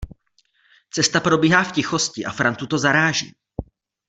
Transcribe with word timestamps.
Cesta 0.89 1.19
probíhá 1.19 1.63
v 1.63 1.71
tichosti 1.71 2.25
a 2.25 2.31
Frantu 2.31 2.67
to 2.67 2.77
zaráží. 2.77 3.35